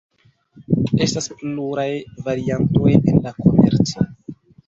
[1.07, 1.85] Estas pluraj
[2.29, 4.09] variantoj en la komerco.